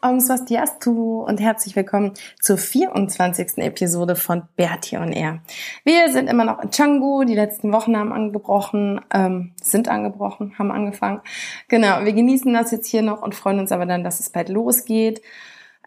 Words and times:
Om 0.00 0.20
Swastiastu 0.20 1.24
und 1.24 1.40
herzlich 1.40 1.74
willkommen 1.74 2.12
zur 2.40 2.56
24. 2.56 3.58
Episode 3.58 4.14
von 4.14 4.44
Bertie 4.54 4.96
on 4.96 5.10
Air. 5.10 5.40
Wir 5.82 6.12
sind 6.12 6.30
immer 6.30 6.44
noch 6.44 6.62
in 6.62 6.70
Canggu, 6.70 7.24
die 7.24 7.34
letzten 7.34 7.72
Wochen 7.72 7.96
haben 7.96 8.12
angebrochen, 8.12 9.00
ähm, 9.12 9.54
sind 9.60 9.88
angebrochen, 9.88 10.56
haben 10.56 10.70
angefangen. 10.70 11.20
Genau, 11.66 12.04
wir 12.04 12.12
genießen 12.12 12.54
das 12.54 12.70
jetzt 12.70 12.86
hier 12.86 13.02
noch 13.02 13.22
und 13.22 13.34
freuen 13.34 13.58
uns 13.58 13.72
aber 13.72 13.86
dann, 13.86 14.04
dass 14.04 14.20
es 14.20 14.30
bald 14.30 14.50
losgeht 14.50 15.20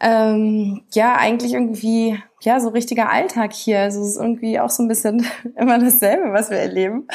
ähm, 0.03 0.81
ja, 0.93 1.15
eigentlich 1.15 1.53
irgendwie, 1.53 2.17
ja, 2.41 2.59
so 2.59 2.69
richtiger 2.69 3.11
Alltag 3.11 3.53
hier. 3.53 3.81
Also 3.81 4.01
es 4.01 4.15
ist 4.15 4.17
irgendwie 4.19 4.59
auch 4.59 4.71
so 4.71 4.81
ein 4.81 4.87
bisschen 4.87 5.27
immer 5.55 5.77
dasselbe, 5.77 6.33
was 6.33 6.49
wir 6.49 6.57
erleben. 6.57 7.07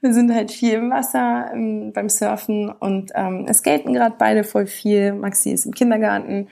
Wir 0.00 0.14
sind 0.14 0.34
halt 0.34 0.50
viel 0.50 0.74
im 0.74 0.90
Wasser 0.90 1.50
ähm, 1.52 1.92
beim 1.92 2.08
Surfen 2.08 2.70
und 2.70 3.12
ähm, 3.14 3.44
es 3.46 3.58
skaten 3.58 3.92
gerade 3.92 4.16
beide 4.18 4.42
voll 4.42 4.66
viel. 4.66 5.12
Maxi 5.12 5.50
ist 5.50 5.66
im 5.66 5.74
Kindergarten. 5.74 6.48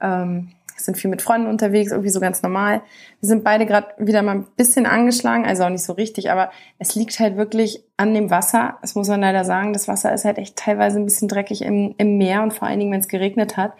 Ähm, 0.00 0.52
sind 0.78 0.98
viel 0.98 1.08
mit 1.08 1.22
Freunden 1.22 1.48
unterwegs, 1.48 1.90
irgendwie 1.90 2.10
so 2.10 2.20
ganz 2.20 2.42
normal. 2.42 2.82
Wir 3.20 3.28
sind 3.28 3.44
beide 3.44 3.64
gerade 3.64 3.88
wieder 3.98 4.22
mal 4.22 4.36
ein 4.36 4.46
bisschen 4.56 4.84
angeschlagen, 4.84 5.46
also 5.46 5.64
auch 5.64 5.70
nicht 5.70 5.84
so 5.84 5.94
richtig, 5.94 6.30
aber 6.30 6.50
es 6.78 6.94
liegt 6.94 7.18
halt 7.18 7.38
wirklich 7.38 7.82
an 7.96 8.12
dem 8.12 8.30
Wasser. 8.30 8.76
Das 8.82 8.94
muss 8.94 9.08
man 9.08 9.22
leider 9.22 9.46
sagen. 9.46 9.72
Das 9.72 9.88
Wasser 9.88 10.12
ist 10.12 10.26
halt 10.26 10.36
echt 10.36 10.56
teilweise 10.56 10.98
ein 10.98 11.06
bisschen 11.06 11.28
dreckig 11.28 11.62
im, 11.62 11.94
im 11.96 12.18
Meer 12.18 12.42
und 12.42 12.52
vor 12.52 12.68
allen 12.68 12.78
Dingen, 12.78 12.92
wenn 12.92 13.00
es 13.00 13.08
geregnet 13.08 13.56
hat 13.56 13.72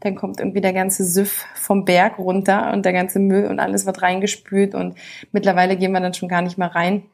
dann 0.00 0.14
kommt 0.14 0.40
irgendwie 0.40 0.60
der 0.60 0.72
ganze 0.72 1.04
Süff 1.04 1.46
vom 1.54 1.84
Berg 1.84 2.18
runter 2.18 2.72
und 2.72 2.84
der 2.84 2.92
ganze 2.92 3.18
Müll 3.18 3.46
und 3.46 3.60
alles 3.60 3.86
wird 3.86 4.02
reingespült 4.02 4.74
und 4.74 4.96
mittlerweile 5.32 5.76
gehen 5.76 5.92
wir 5.92 6.00
dann 6.00 6.14
schon 6.14 6.28
gar 6.28 6.42
nicht 6.42 6.58
mehr 6.58 6.74
rein, 6.74 7.04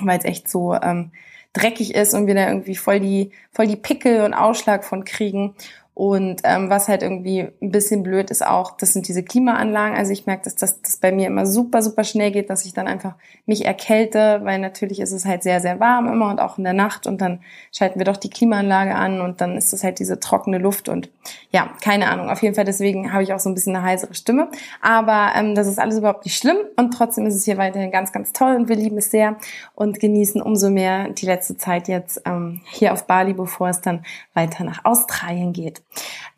weil 0.00 0.18
es 0.18 0.24
echt 0.24 0.48
so 0.48 0.74
ähm, 0.74 1.12
dreckig 1.52 1.94
ist 1.94 2.14
und 2.14 2.26
wir 2.26 2.34
da 2.34 2.48
irgendwie 2.48 2.76
voll 2.76 3.00
die 3.00 3.30
voll 3.52 3.66
die 3.66 3.76
Pickel 3.76 4.22
und 4.22 4.34
Ausschlag 4.34 4.84
von 4.84 5.04
kriegen 5.04 5.54
und 5.96 6.42
ähm, 6.44 6.68
was 6.68 6.88
halt 6.88 7.02
irgendwie 7.02 7.48
ein 7.62 7.70
bisschen 7.70 8.02
blöd 8.02 8.30
ist 8.30 8.46
auch, 8.46 8.76
das 8.76 8.92
sind 8.92 9.08
diese 9.08 9.22
Klimaanlagen. 9.22 9.96
Also 9.96 10.12
ich 10.12 10.26
merke, 10.26 10.44
dass 10.44 10.54
das, 10.54 10.82
das 10.82 10.98
bei 10.98 11.10
mir 11.10 11.26
immer 11.26 11.46
super, 11.46 11.80
super 11.80 12.04
schnell 12.04 12.32
geht, 12.32 12.50
dass 12.50 12.66
ich 12.66 12.74
dann 12.74 12.86
einfach 12.86 13.14
mich 13.46 13.64
erkälte, 13.64 14.40
weil 14.42 14.58
natürlich 14.58 15.00
ist 15.00 15.12
es 15.12 15.24
halt 15.24 15.42
sehr, 15.42 15.58
sehr 15.62 15.80
warm 15.80 16.12
immer 16.12 16.28
und 16.28 16.38
auch 16.38 16.58
in 16.58 16.64
der 16.64 16.74
Nacht 16.74 17.06
und 17.06 17.22
dann 17.22 17.40
schalten 17.72 17.98
wir 17.98 18.04
doch 18.04 18.18
die 18.18 18.28
Klimaanlage 18.28 18.94
an 18.94 19.22
und 19.22 19.40
dann 19.40 19.56
ist 19.56 19.72
es 19.72 19.84
halt 19.84 19.98
diese 19.98 20.20
trockene 20.20 20.58
Luft 20.58 20.90
und 20.90 21.08
ja, 21.50 21.70
keine 21.80 22.10
Ahnung. 22.10 22.28
Auf 22.28 22.42
jeden 22.42 22.54
Fall 22.54 22.66
deswegen 22.66 23.14
habe 23.14 23.22
ich 23.22 23.32
auch 23.32 23.40
so 23.40 23.48
ein 23.48 23.54
bisschen 23.54 23.74
eine 23.74 23.82
heisere 23.82 24.14
Stimme. 24.14 24.50
Aber 24.82 25.32
ähm, 25.34 25.54
das 25.54 25.66
ist 25.66 25.78
alles 25.78 25.96
überhaupt 25.96 26.26
nicht 26.26 26.36
schlimm 26.36 26.58
und 26.76 26.90
trotzdem 26.90 27.24
ist 27.24 27.36
es 27.36 27.46
hier 27.46 27.56
weiterhin 27.56 27.90
ganz, 27.90 28.12
ganz 28.12 28.34
toll 28.34 28.56
und 28.56 28.68
wir 28.68 28.76
lieben 28.76 28.98
es 28.98 29.10
sehr 29.10 29.36
und 29.74 29.98
genießen 29.98 30.42
umso 30.42 30.68
mehr 30.68 31.08
die 31.08 31.24
letzte 31.24 31.56
Zeit 31.56 31.88
jetzt 31.88 32.20
ähm, 32.26 32.60
hier 32.66 32.92
auf 32.92 33.06
Bali, 33.06 33.32
bevor 33.32 33.70
es 33.70 33.80
dann 33.80 34.04
weiter 34.34 34.62
nach 34.62 34.84
Australien 34.84 35.54
geht. 35.54 35.85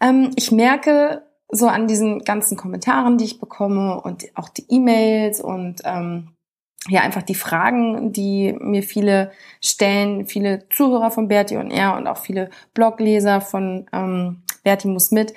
Ähm, 0.01 0.31
ich 0.37 0.53
merke 0.53 1.23
so 1.51 1.67
an 1.67 1.87
diesen 1.87 2.25
ganzen 2.25 2.57
Kommentaren, 2.57 3.19
die 3.19 3.25
ich 3.25 3.41
bekomme 3.41 4.01
und 4.01 4.27
auch 4.35 4.49
die 4.49 4.67
E-Mails 4.69 5.41
und 5.41 5.81
ähm, 5.85 6.35
ja 6.89 7.01
einfach 7.01 7.23
die 7.23 7.35
Fragen, 7.35 8.13
die 8.13 8.55
mir 8.61 8.83
viele 8.83 9.33
stellen, 9.63 10.27
viele 10.27 10.69
Zuhörer 10.69 11.11
von 11.11 11.29
Bertie 11.29 11.57
und 11.57 11.71
er 11.71 11.97
und 11.97 12.07
auch 12.07 12.19
viele 12.19 12.51
Blogleser 12.75 13.41
von 13.41 13.87
ähm, 13.93 14.43
Bertie 14.63 14.89
muss 14.89 15.11
mit, 15.11 15.35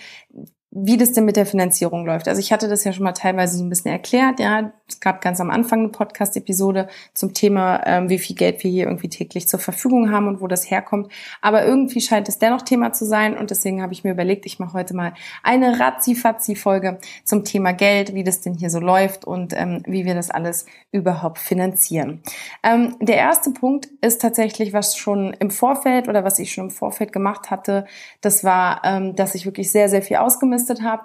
wie 0.74 0.96
das 0.96 1.12
denn 1.12 1.26
mit 1.26 1.36
der 1.36 1.46
Finanzierung 1.46 2.06
läuft. 2.06 2.30
Also 2.30 2.40
ich 2.40 2.54
hatte 2.54 2.70
das 2.70 2.86
ja 2.86 2.94
schon 2.94 3.04
mal 3.04 3.12
teilweise 3.12 3.58
so 3.58 3.64
ein 3.64 3.70
bisschen 3.70 3.92
erklärt. 3.92 4.40
Ja, 4.40 4.72
es 4.88 5.02
gab 5.02 5.20
ganz 5.20 5.42
am 5.42 5.50
Anfang 5.50 5.80
eine 5.80 5.90
Podcast-Episode 5.90 6.88
zum 7.14 7.34
Thema, 7.34 7.86
ähm, 7.86 8.08
wie 8.08 8.20
viel 8.20 8.38
Geld 8.38 8.64
wir 8.64 8.72
hier 8.72 8.86
irgendwie 8.86 9.10
täglich 9.10 9.50
zur 9.50 9.60
Verfügung 9.60 10.12
haben 10.12 10.30
und 10.30 10.40
wo 10.40 10.48
das 10.48 10.72
herkommt. 10.72 11.12
Aber 11.42 11.66
irgendwie 11.66 12.00
scheint 12.00 12.30
es 12.30 12.40
dennoch 12.40 12.62
Thema 12.62 12.94
zu 12.94 13.06
sein 13.06 13.38
und 13.38 13.52
deswegen 13.52 13.82
habe 13.82 13.92
ich 13.92 14.06
mir 14.06 14.12
überlegt, 14.12 14.46
ich 14.46 14.60
mache 14.60 14.74
heute 14.74 14.96
mal 14.96 15.14
eine 15.44 15.78
Razzi-Fazzi-Folge 15.78 17.00
zum 17.26 17.44
Thema 17.44 17.74
Geld, 17.74 18.14
wie 18.14 18.24
das 18.24 18.40
denn 18.40 18.54
hier 18.54 18.70
so 18.70 18.80
läuft 18.80 19.26
und 19.26 19.54
ähm, 19.54 19.84
wie 19.86 20.06
wir 20.06 20.16
das 20.16 20.30
alles 20.30 20.66
überhaupt 20.94 21.40
finanzieren. 21.40 22.24
Ähm, 22.64 22.96
der 23.02 23.18
erste 23.18 23.52
Punkt 23.52 23.90
ist 24.00 24.22
tatsächlich, 24.22 24.72
was 24.72 24.96
schon 24.96 25.34
im 25.40 25.52
Vorfeld 25.52 26.08
oder 26.08 26.24
was 26.24 26.40
ich 26.40 26.54
schon 26.54 26.66
im 26.66 26.72
Vorfeld 26.72 27.12
gemacht 27.12 27.52
hatte, 27.52 27.86
das 28.22 28.46
war, 28.46 28.82
ähm, 28.86 29.18
dass 29.18 29.36
ich 29.36 29.46
wirklich 29.46 29.70
sehr, 29.70 29.90
sehr 29.90 30.02
viel 30.02 30.16
ausgemistet 30.18 30.61
aufgelistet 30.62 30.82
habe. 30.82 31.04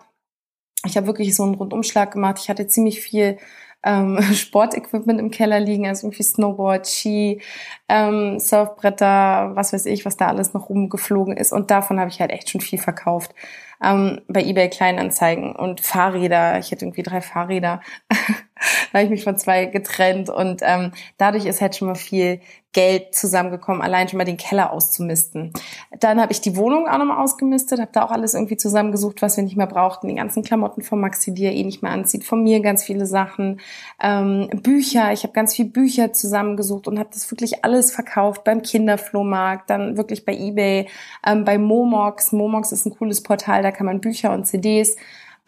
Ich 0.84 0.96
habe 0.96 1.06
wirklich 1.06 1.34
so 1.34 1.42
einen 1.42 1.54
Rundumschlag 1.54 2.12
gemacht. 2.12 2.38
Ich 2.40 2.48
hatte 2.48 2.66
ziemlich 2.66 3.00
viel 3.00 3.38
ähm, 3.82 4.20
Sportequipment 4.34 5.18
im 5.20 5.30
Keller 5.30 5.58
liegen, 5.58 5.86
also 5.86 6.06
irgendwie 6.06 6.22
Snowboard, 6.22 6.86
Ski, 6.86 7.40
ähm, 7.88 8.38
Surfbretter, 8.38 9.52
was 9.54 9.72
weiß 9.72 9.86
ich, 9.86 10.04
was 10.04 10.16
da 10.16 10.28
alles 10.28 10.54
noch 10.54 10.68
rumgeflogen 10.68 11.36
ist. 11.36 11.52
Und 11.52 11.70
davon 11.70 11.98
habe 11.98 12.10
ich 12.10 12.20
halt 12.20 12.30
echt 12.30 12.50
schon 12.50 12.60
viel 12.60 12.78
verkauft. 12.78 13.34
Ähm, 13.82 14.22
bei 14.28 14.42
eBay 14.42 14.70
Kleinanzeigen 14.70 15.54
und 15.54 15.80
Fahrräder. 15.80 16.58
Ich 16.58 16.70
hatte 16.72 16.84
irgendwie 16.84 17.02
drei 17.02 17.20
Fahrräder. 17.20 17.80
da 18.92 18.98
habe 18.98 19.04
ich 19.04 19.10
mich 19.10 19.24
von 19.24 19.38
zwei 19.38 19.66
getrennt 19.66 20.30
und 20.30 20.60
ähm, 20.62 20.92
dadurch 21.18 21.44
ist 21.44 21.60
halt 21.60 21.76
schon 21.76 21.88
mal 21.88 21.94
viel 21.94 22.40
Geld 22.72 23.14
zusammengekommen, 23.14 23.80
allein 23.80 24.06
schon 24.06 24.18
mal 24.18 24.24
den 24.24 24.36
Keller 24.36 24.70
auszumisten. 24.70 25.52
Dann 25.98 26.20
habe 26.20 26.32
ich 26.32 26.42
die 26.42 26.56
Wohnung 26.56 26.86
auch 26.86 26.98
nochmal 26.98 27.24
ausgemistet, 27.24 27.80
habe 27.80 27.90
da 27.92 28.04
auch 28.04 28.10
alles 28.10 28.34
irgendwie 28.34 28.58
zusammengesucht, 28.58 29.22
was 29.22 29.38
wir 29.38 29.44
nicht 29.44 29.56
mehr 29.56 29.66
brauchten. 29.66 30.08
Die 30.08 30.14
ganzen 30.14 30.42
Klamotten 30.42 30.82
von 30.82 31.00
Maxi, 31.00 31.32
die 31.32 31.46
er 31.46 31.54
eh 31.54 31.64
nicht 31.64 31.82
mehr 31.82 31.92
anzieht, 31.92 32.24
von 32.24 32.42
mir 32.42 32.60
ganz 32.60 32.84
viele 32.84 33.06
Sachen, 33.06 33.60
ähm, 33.98 34.50
Bücher. 34.62 35.10
Ich 35.14 35.22
habe 35.22 35.32
ganz 35.32 35.54
viel 35.54 35.64
Bücher 35.64 36.12
zusammengesucht 36.12 36.86
und 36.86 36.98
habe 36.98 37.08
das 37.10 37.30
wirklich 37.30 37.64
alles 37.64 37.92
verkauft 37.92 38.44
beim 38.44 38.60
Kinderflohmarkt, 38.60 39.70
dann 39.70 39.96
wirklich 39.96 40.26
bei 40.26 40.34
eBay, 40.34 40.86
ähm, 41.26 41.46
bei 41.46 41.56
Momox. 41.56 42.32
Momox 42.32 42.72
ist 42.72 42.84
ein 42.84 42.94
cooles 42.94 43.22
Portal, 43.22 43.62
da 43.62 43.70
kann 43.70 43.86
man 43.86 44.02
Bücher 44.02 44.32
und 44.32 44.46
CDs 44.46 44.96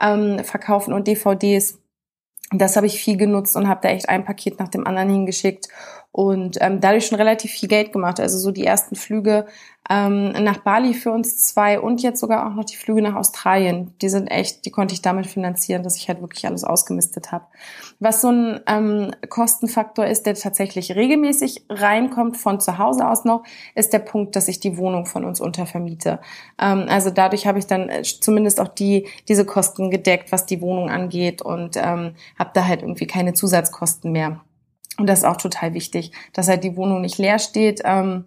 ähm, 0.00 0.42
verkaufen 0.44 0.94
und 0.94 1.06
DVDs. 1.06 1.78
Das 2.50 2.76
habe 2.76 2.86
ich 2.86 3.00
viel 3.00 3.16
genutzt 3.16 3.56
und 3.56 3.68
habe 3.68 3.80
da 3.82 3.90
echt 3.90 4.08
ein 4.08 4.24
Paket 4.24 4.58
nach 4.58 4.68
dem 4.68 4.86
anderen 4.86 5.10
hingeschickt 5.10 5.68
und 6.18 6.58
ähm, 6.60 6.80
dadurch 6.80 7.06
schon 7.06 7.18
relativ 7.18 7.52
viel 7.52 7.68
Geld 7.68 7.92
gemacht. 7.92 8.18
Also 8.18 8.38
so 8.38 8.50
die 8.50 8.66
ersten 8.66 8.96
Flüge 8.96 9.46
ähm, 9.88 10.32
nach 10.32 10.58
Bali 10.58 10.92
für 10.92 11.12
uns 11.12 11.46
zwei 11.46 11.78
und 11.78 12.02
jetzt 12.02 12.18
sogar 12.18 12.44
auch 12.44 12.56
noch 12.56 12.64
die 12.64 12.74
Flüge 12.74 13.00
nach 13.02 13.14
Australien. 13.14 13.94
Die 14.02 14.08
sind 14.08 14.26
echt, 14.26 14.64
die 14.64 14.72
konnte 14.72 14.94
ich 14.94 15.00
damit 15.00 15.28
finanzieren, 15.28 15.84
dass 15.84 15.96
ich 15.96 16.08
halt 16.08 16.20
wirklich 16.20 16.44
alles 16.44 16.64
ausgemistet 16.64 17.30
habe. 17.30 17.44
Was 18.00 18.20
so 18.20 18.32
ein 18.32 18.58
ähm, 18.66 19.12
Kostenfaktor 19.28 20.06
ist, 20.06 20.26
der 20.26 20.34
tatsächlich 20.34 20.96
regelmäßig 20.96 21.66
reinkommt 21.70 22.36
von 22.36 22.58
zu 22.58 22.78
Hause 22.78 23.06
aus 23.06 23.24
noch, 23.24 23.44
ist 23.76 23.92
der 23.92 24.00
Punkt, 24.00 24.34
dass 24.34 24.48
ich 24.48 24.58
die 24.58 24.76
Wohnung 24.76 25.06
von 25.06 25.24
uns 25.24 25.40
untervermiete. 25.40 26.18
Ähm, 26.60 26.86
also 26.88 27.10
dadurch 27.10 27.46
habe 27.46 27.60
ich 27.60 27.68
dann 27.68 27.88
äh, 27.90 28.02
zumindest 28.02 28.60
auch 28.60 28.66
die 28.66 29.06
diese 29.28 29.44
Kosten 29.44 29.88
gedeckt, 29.88 30.32
was 30.32 30.46
die 30.46 30.60
Wohnung 30.62 30.90
angeht 30.90 31.42
und 31.42 31.76
ähm, 31.76 32.16
habe 32.36 32.50
da 32.54 32.66
halt 32.66 32.82
irgendwie 32.82 33.06
keine 33.06 33.34
Zusatzkosten 33.34 34.10
mehr. 34.10 34.40
Und 34.98 35.08
das 35.08 35.20
ist 35.20 35.24
auch 35.24 35.36
total 35.36 35.74
wichtig, 35.74 36.12
dass 36.32 36.48
halt 36.48 36.64
die 36.64 36.76
Wohnung 36.76 37.00
nicht 37.00 37.18
leer 37.18 37.38
steht. 37.38 37.82
Ähm, 37.84 38.24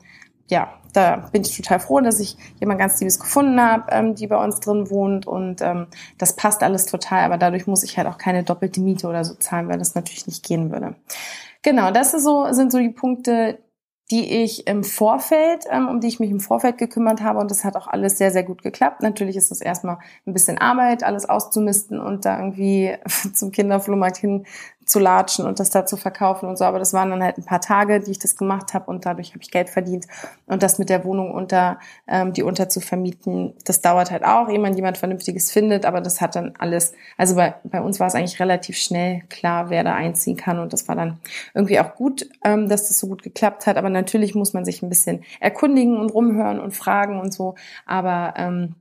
ja, 0.50 0.70
da 0.94 1.18
bin 1.32 1.42
ich 1.44 1.56
total 1.56 1.80
froh, 1.80 2.02
dass 2.02 2.20
ich 2.20 2.36
jemand 2.60 2.80
ganz 2.80 3.00
Liebes 3.00 3.20
gefunden 3.20 3.62
habe, 3.62 3.92
ähm, 3.92 4.16
die 4.16 4.28
bei 4.28 4.42
uns 4.42 4.60
drin 4.60 4.90
wohnt 4.90 5.26
und 5.26 5.62
ähm, 5.62 5.88
das 6.18 6.36
passt 6.36 6.64
alles 6.64 6.86
total, 6.86 7.24
aber 7.24 7.38
dadurch 7.38 7.68
muss 7.68 7.84
ich 7.84 7.98
halt 7.98 8.08
auch 8.08 8.18
keine 8.18 8.44
doppelte 8.44 8.82
Miete 8.82 9.08
oder 9.08 9.24
so 9.24 9.34
zahlen, 9.36 9.70
weil 9.70 9.80
das 9.80 9.96
natürlich 9.96 10.28
nicht 10.28 10.44
gehen 10.44 10.72
würde. 10.72 10.96
Genau, 11.64 11.92
das 11.92 12.14
ist 12.14 12.24
so, 12.24 12.52
sind 12.52 12.72
so 12.72 12.80
die 12.80 12.90
Punkte, 12.90 13.60
die 14.12 14.44
ich 14.44 14.68
im 14.68 14.84
Vorfeld, 14.84 15.64
ähm, 15.70 15.88
um 15.88 16.02
die 16.02 16.08
ich 16.08 16.20
mich 16.20 16.32
im 16.32 16.42
Vorfeld 16.42 16.78
gekümmert 16.78 17.22
habe. 17.22 17.40
Und 17.40 17.50
das 17.50 17.64
hat 17.64 17.78
auch 17.78 17.88
alles 17.88 18.18
sehr, 18.18 18.30
sehr 18.32 18.44
gut 18.44 18.62
geklappt. 18.62 19.02
Natürlich 19.02 19.38
ist 19.38 19.52
es 19.52 19.62
erstmal 19.62 20.00
ein 20.28 20.34
bisschen 20.34 20.58
Arbeit, 20.58 21.04
alles 21.04 21.30
auszumisten 21.30 22.00
und 22.00 22.26
da 22.26 22.38
irgendwie 22.38 22.94
zum 23.34 23.52
Kinderflohmarkt 23.52 24.18
hin 24.18 24.46
zu 24.92 25.00
latschen 25.00 25.46
und 25.46 25.60
das 25.60 25.70
da 25.70 25.86
zu 25.86 25.96
verkaufen 25.96 26.50
und 26.50 26.58
so. 26.58 26.66
Aber 26.66 26.78
das 26.78 26.94
waren 26.94 27.10
dann 27.10 27.24
halt 27.24 27.38
ein 27.38 27.46
paar 27.46 27.62
Tage, 27.62 28.02
die 28.02 28.12
ich 28.12 28.20
das 28.20 28.36
gemacht 28.36 28.74
habe 28.74 28.92
und 28.92 29.06
dadurch 29.06 29.30
habe 29.30 29.42
ich 29.42 29.50
Geld 29.50 29.70
verdient. 29.70 30.06
Und 30.48 30.64
das 30.64 30.80
mit 30.80 30.90
der 30.90 31.06
Wohnung 31.06 31.32
unter, 31.32 31.80
ähm, 32.08 32.34
die 32.34 32.44
unter 32.44 32.68
zu 32.68 32.82
vermieten, 32.82 33.54
das 33.64 33.82
dauert 33.82 34.12
halt 34.12 34.26
auch, 34.26 34.50
ehe 34.50 34.60
man 34.60 34.76
jemand 34.76 34.98
Vernünftiges 34.98 35.50
findet. 35.50 35.86
Aber 35.86 36.02
das 36.02 36.20
hat 36.20 36.36
dann 36.36 36.54
alles, 36.60 36.94
also 37.18 37.36
bei, 37.36 37.56
bei 37.64 37.82
uns 37.82 38.02
war 38.02 38.08
es 38.08 38.16
eigentlich 38.16 38.40
relativ 38.42 38.76
schnell 38.76 39.22
klar, 39.30 39.70
wer 39.70 39.86
da 39.86 39.96
einziehen 39.96 40.36
kann. 40.36 40.60
Und 40.60 40.74
das 40.74 40.88
war 40.90 40.96
dann 40.96 41.20
irgendwie 41.54 41.80
auch 41.80 41.96
gut, 41.96 42.28
ähm, 42.44 42.68
dass 42.68 42.90
das 42.90 43.00
so 43.00 43.08
gut 43.08 43.24
geklappt 43.24 43.68
hat. 43.68 43.78
Aber 43.78 43.90
natürlich 43.90 44.36
muss 44.36 44.54
man 44.54 44.66
sich 44.66 44.84
ein 44.84 44.90
bisschen 44.90 45.24
erkundigen 45.40 45.98
und 45.98 46.14
rumhören 46.14 46.60
und 46.60 46.76
fragen 46.76 47.20
und 47.22 47.34
so. 47.34 47.56
Aber 47.86 48.34
ähm, 48.36 48.76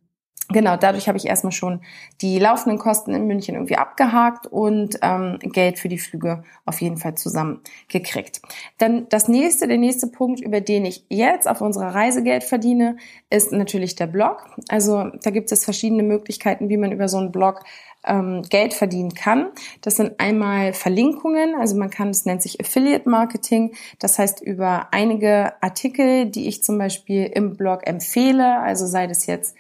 Genau, 0.53 0.77
dadurch 0.77 1.07
habe 1.07 1.17
ich 1.17 1.27
erstmal 1.27 1.53
schon 1.53 1.81
die 2.21 2.39
laufenden 2.39 2.79
Kosten 2.79 3.15
in 3.15 3.27
München 3.27 3.55
irgendwie 3.55 3.77
abgehakt 3.77 4.47
und 4.49 4.99
ähm, 5.03 5.39
Geld 5.41 5.79
für 5.79 5.89
die 5.89 5.99
Flüge 5.99 6.43
auf 6.65 6.81
jeden 6.81 6.97
Fall 6.97 7.15
zusammengekriegt. 7.15 8.43
Dann 8.79 9.09
das 9.09 9.29
nächste, 9.29 9.69
der 9.69 9.79
nächste 9.79 10.09
Punkt, 10.09 10.41
über 10.41 10.61
den 10.61 10.85
ich 10.85 11.05
jetzt 11.09 11.49
auf 11.49 11.61
unserer 11.61 11.95
Reise 11.95 12.23
Geld 12.23 12.43
verdiene, 12.43 12.97
ist 13.31 13.53
natürlich 13.53 13.95
der 13.95 14.09
Blog. 14.09 14.47
Also 14.69 15.11
da 15.23 15.31
gibt 15.31 15.53
es 15.53 15.65
verschiedene 15.65 16.03
Möglichkeiten, 16.03 16.69
wie 16.69 16.77
man 16.77 16.91
über 16.91 17.09
so 17.09 17.19
einen 17.19 17.31
Blog 17.31 17.63
ähm, 18.05 18.43
Geld 18.43 18.75
verdienen 18.75 19.15
kann. 19.15 19.51
Das 19.83 19.97
sind 19.97 20.19
einmal 20.19 20.73
Verlinkungen, 20.73 21.55
also 21.55 21.77
man 21.77 21.91
kann, 21.91 22.09
es 22.09 22.25
nennt 22.25 22.43
sich 22.43 22.61
Affiliate 22.61 23.09
Marketing. 23.09 23.75
Das 23.99 24.19
heißt, 24.19 24.41
über 24.41 24.89
einige 24.91 25.63
Artikel, 25.63 26.27
die 26.27 26.49
ich 26.49 26.63
zum 26.65 26.79
Beispiel 26.79 27.27
im 27.27 27.57
Blog 27.57 27.87
empfehle, 27.87 28.59
also 28.61 28.87
sei 28.87 29.07
das 29.07 29.27
jetzt 29.27 29.55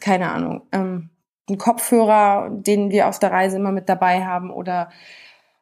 keine 0.00 0.30
Ahnung, 0.30 0.66
ähm, 0.72 1.10
ein 1.48 1.58
Kopfhörer, 1.58 2.50
den 2.50 2.90
wir 2.90 3.08
auf 3.08 3.18
der 3.18 3.30
Reise 3.30 3.56
immer 3.56 3.72
mit 3.72 3.88
dabei 3.88 4.24
haben 4.24 4.50
oder 4.50 4.88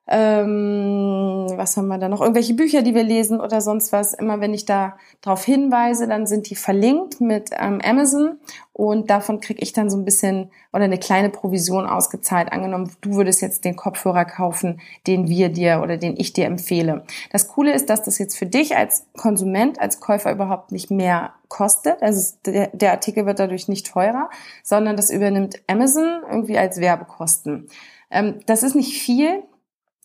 ähm, 0.09 1.47
was 1.55 1.77
haben 1.77 1.87
wir 1.87 1.99
da 1.99 2.09
noch? 2.09 2.21
Irgendwelche 2.21 2.55
Bücher, 2.55 2.83
die 2.83 2.95
wir 2.95 3.05
lesen 3.05 3.41
oder 3.41 3.61
sonst 3.61 3.93
was. 3.93 4.15
Immer 4.15 4.41
wenn 4.41 4.53
ich 4.53 4.65
da 4.65 4.97
darauf 5.21 5.45
hinweise, 5.45 6.09
dann 6.09 6.27
sind 6.27 6.51
die 6.51 6.57
verlinkt 6.57 7.21
mit 7.21 7.51
ähm, 7.57 7.81
Amazon 7.85 8.39
und 8.73 9.11
davon 9.11 9.39
kriege 9.39 9.63
ich 9.63 9.73
dann 9.73 9.91
so 9.91 9.97
ein 9.97 10.05
bisschen 10.05 10.51
oder 10.73 10.85
eine 10.85 10.99
kleine 10.99 11.31
Provision 11.31 11.87
ausgezahlt. 11.87 12.53
Angenommen, 12.53 12.91
du 13.01 13.15
würdest 13.15 13.43
jetzt 13.43 13.65
den 13.65 13.77
Kopfhörer 13.77 14.25
kaufen, 14.25 14.81
den 15.07 15.29
wir 15.29 15.51
dir 15.51 15.81
oder 15.83 15.97
den 15.97 16.17
ich 16.19 16.33
dir 16.33 16.47
empfehle. 16.47 17.05
Das 17.31 17.47
Coole 17.47 17.73
ist, 17.73 17.89
dass 17.89 18.03
das 18.03 18.19
jetzt 18.19 18.37
für 18.37 18.47
dich 18.47 18.77
als 18.77 19.07
Konsument, 19.17 19.81
als 19.81 20.01
Käufer 20.01 20.33
überhaupt 20.33 20.73
nicht 20.73 20.91
mehr 20.91 21.35
kostet. 21.47 22.03
Also 22.03 22.35
der, 22.45 22.69
der 22.73 22.91
Artikel 22.91 23.25
wird 23.25 23.39
dadurch 23.39 23.69
nicht 23.69 23.87
teurer, 23.87 24.31
sondern 24.65 24.97
das 24.97 25.11
übernimmt 25.11 25.63
Amazon 25.69 26.23
irgendwie 26.29 26.59
als 26.59 26.81
Werbekosten. 26.81 27.69
Ähm, 28.11 28.41
das 28.47 28.63
ist 28.65 28.75
nicht 28.75 29.01
viel, 29.01 29.45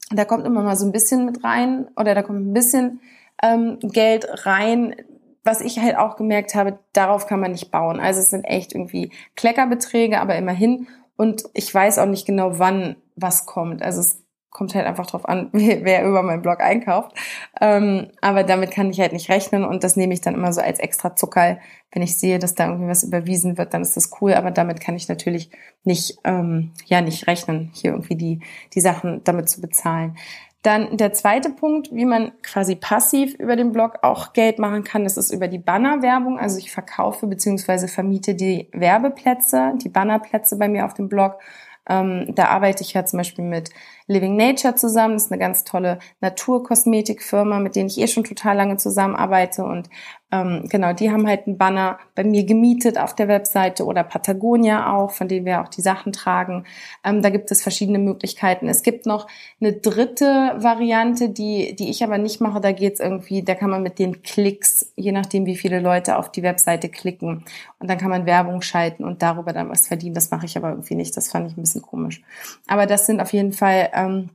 da 0.10 0.26
kommt 0.26 0.46
immer 0.46 0.64
mal 0.64 0.76
so 0.76 0.86
ein 0.86 0.92
bisschen 0.92 1.26
mit 1.26 1.44
rein 1.44 1.88
oder 1.96 2.16
da 2.16 2.24
kommt 2.24 2.40
ein 2.40 2.54
bisschen 2.54 3.02
ähm, 3.44 3.80
Geld 3.82 4.46
rein. 4.46 4.96
Was 5.44 5.62
ich 5.62 5.80
halt 5.80 5.98
auch 5.98 6.18
gemerkt 6.18 6.56
habe, 6.56 6.80
darauf 6.94 7.28
kann 7.28 7.40
man 7.40 7.52
nicht 7.52 7.72
bauen. 7.72 8.00
Also 8.00 8.20
es 8.20 8.30
sind 8.30 8.44
echt 8.44 8.74
irgendwie 8.74 9.12
Kleckerbeträge, 9.36 10.20
aber 10.20 10.36
immerhin. 10.36 10.88
Und 11.16 11.46
ich 11.54 11.74
weiß 11.74 12.00
auch 12.00 12.06
nicht 12.06 12.26
genau, 12.26 12.60
wann 12.60 12.98
was 13.16 13.46
kommt. 13.46 13.82
Also 13.82 14.02
es 14.02 14.24
kommt 14.50 14.74
halt 14.76 14.86
einfach 14.86 15.06
drauf 15.06 15.28
an, 15.28 15.50
wer 15.54 16.06
über 16.06 16.24
meinen 16.24 16.42
Blog 16.42 16.62
einkauft. 16.62 17.16
Ähm, 17.60 18.08
aber 18.22 18.44
damit 18.44 18.72
kann 18.72 18.90
ich 18.90 19.00
halt 19.00 19.14
nicht 19.14 19.30
rechnen 19.30 19.64
und 19.64 19.84
das 19.84 19.96
nehme 19.96 20.14
ich 20.14 20.22
dann 20.22 20.34
immer 20.34 20.54
so 20.54 20.62
als 20.62 20.80
extra 20.80 21.16
Zuckerl. 21.16 21.60
Wenn 21.92 22.02
ich 22.02 22.18
sehe, 22.18 22.40
dass 22.40 22.56
da 22.56 22.68
irgendwie 22.68 22.90
was 22.90 23.04
überwiesen 23.04 23.58
wird, 23.58 23.74
dann 23.74 23.82
ist 23.82 23.96
das 23.96 24.12
cool, 24.22 24.34
aber 24.34 24.52
damit 24.52 24.82
kann 24.82 24.96
ich 24.96 25.08
natürlich 25.08 25.50
nicht, 25.84 26.18
ähm, 26.24 26.72
ja, 26.86 27.02
nicht 27.02 27.28
rechnen, 27.28 27.72
hier 27.74 27.92
irgendwie 27.92 28.16
die, 28.16 28.42
die 28.74 28.82
Sachen 28.82 29.24
damit 29.24 29.50
zu 29.50 29.62
bezahlen. 29.62 30.18
Dann 30.64 30.98
der 30.98 31.14
zweite 31.14 31.50
Punkt, 31.50 31.94
wie 31.94 32.04
man 32.04 32.34
quasi 32.42 32.76
passiv 32.76 33.36
über 33.36 33.56
den 33.56 33.72
Blog 33.72 34.00
auch 34.02 34.34
Geld 34.34 34.60
machen 34.60 34.84
kann, 34.84 35.04
das 35.04 35.16
ist 35.16 35.32
über 35.32 35.48
die 35.48 35.60
Bannerwerbung. 35.60 36.40
Also 36.40 36.58
ich 36.58 36.72
verkaufe 36.72 37.28
beziehungsweise 37.28 37.88
vermiete 37.88 38.36
die 38.36 38.68
Werbeplätze, 38.74 39.76
die 39.82 39.90
Bannerplätze 39.90 40.58
bei 40.58 40.68
mir 40.68 40.86
auf 40.86 40.94
dem 40.94 41.08
Blog. 41.08 41.40
Ähm, 41.88 42.34
da 42.36 42.48
arbeite 42.48 42.84
ich 42.84 42.94
ja 42.94 43.06
zum 43.06 43.18
Beispiel 43.18 43.46
mit 43.46 43.70
Living 44.08 44.36
Nature 44.36 44.76
zusammen. 44.76 45.16
Das 45.16 45.26
ist 45.26 45.32
eine 45.32 45.40
ganz 45.40 45.64
tolle 45.64 46.00
Naturkosmetikfirma, 46.22 47.60
mit 47.60 47.76
denen 47.76 47.90
ich 47.90 48.00
eh 48.00 48.08
schon 48.08 48.24
total 48.24 48.56
lange 48.56 48.78
zusammenarbeite. 48.78 49.64
Und 49.64 49.90
ähm, 50.30 50.66
genau, 50.70 50.92
die 50.92 51.10
haben 51.10 51.26
halt 51.26 51.48
einen 51.48 51.58
Banner 51.58 52.00
bei 52.14 52.24
mir 52.26 52.46
gemietet 52.46 52.98
auf 52.98 53.16
der 53.16 53.30
Webseite 53.30 53.86
oder 53.86 54.04
Patagonia 54.04 54.94
auch, 54.94 55.12
von 55.12 55.30
denen 55.30 55.46
wir 55.46 55.62
auch 55.62 55.70
die 55.70 55.82
Sachen 55.82 56.12
tragen. 56.12 56.66
Ähm, 57.06 57.22
da 57.22 57.30
gibt 57.30 57.50
es 57.50 57.62
verschiedene 57.62 58.00
Möglichkeiten. 58.00 58.68
Es 58.68 58.84
gibt 58.84 59.06
noch 59.06 59.28
eine 59.62 59.74
dritte 59.74 60.56
Variante, 60.58 61.30
die, 61.30 61.76
die 61.76 61.90
ich 61.90 62.04
aber 62.04 62.18
nicht 62.18 62.42
mache. 62.42 62.60
Da 62.60 62.74
geht's 62.74 63.00
irgendwie, 63.00 63.42
da 63.42 63.56
kann 63.56 63.70
man 63.70 63.84
mit 63.84 64.00
den 64.00 64.22
Klicks, 64.22 64.92
je 64.98 65.14
nachdem 65.14 65.46
wie 65.46 65.56
viele 65.56 65.80
Leute 65.80 66.18
auf 66.18 66.30
die 66.30 66.44
Webseite 66.44 66.90
klicken, 66.90 67.46
und 67.80 67.90
dann 67.90 67.98
kann 67.98 68.10
man 68.10 68.26
Werbung 68.26 68.62
schalten 68.62 69.04
und 69.04 69.22
darüber 69.22 69.54
dann 69.54 69.70
was 69.70 69.88
verdienen. 69.88 70.16
Das 70.16 70.32
mache 70.32 70.46
ich 70.46 70.58
aber 70.58 70.70
irgendwie 70.70 70.96
nicht. 70.96 71.16
Das 71.16 71.30
fand 71.30 71.50
ich 71.50 71.56
ein 71.56 71.62
bisschen 71.62 71.84
komisch. 71.84 72.24
Aber 72.66 72.86
das 72.86 73.06
sind 73.06 73.22
auf 73.22 73.32
jeden 73.34 73.54
Fall 73.54 73.90
ähm, 73.98 74.30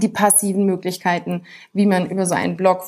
die 0.00 0.08
passiven 0.08 0.64
Möglichkeiten, 0.64 1.42
wie 1.72 1.86
man 1.86 2.08
über 2.08 2.26
so 2.26 2.34
einen 2.34 2.56
Blog, 2.56 2.84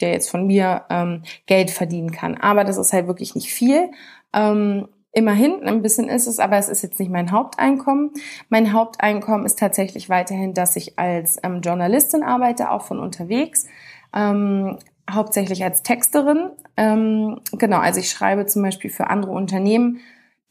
der 0.00 0.12
jetzt 0.12 0.30
von 0.30 0.46
mir 0.46 0.84
ähm, 0.90 1.22
Geld 1.46 1.70
verdienen 1.70 2.12
kann. 2.12 2.36
Aber 2.36 2.64
das 2.64 2.78
ist 2.78 2.92
halt 2.92 3.06
wirklich 3.06 3.34
nicht 3.34 3.52
viel. 3.52 3.90
Ähm, 4.32 4.88
Immerhin, 5.16 5.62
ein 5.62 5.80
bisschen 5.80 6.08
ist 6.08 6.26
es, 6.26 6.40
aber 6.40 6.58
es 6.58 6.68
ist 6.68 6.82
jetzt 6.82 6.98
nicht 6.98 7.10
mein 7.10 7.30
Haupteinkommen. 7.30 8.10
Mein 8.48 8.72
Haupteinkommen 8.72 9.46
ist 9.46 9.60
tatsächlich 9.60 10.08
weiterhin, 10.08 10.54
dass 10.54 10.74
ich 10.74 10.98
als 10.98 11.38
ähm, 11.44 11.60
Journalistin 11.60 12.24
arbeite, 12.24 12.72
auch 12.72 12.82
von 12.82 12.98
unterwegs. 12.98 13.68
Ähm, 14.12 14.76
hauptsächlich 15.08 15.62
als 15.62 15.84
Texterin. 15.84 16.50
Ähm, 16.76 17.38
genau, 17.52 17.78
also 17.78 18.00
ich 18.00 18.10
schreibe 18.10 18.46
zum 18.46 18.62
Beispiel 18.62 18.90
für 18.90 19.08
andere 19.08 19.30
Unternehmen 19.30 20.00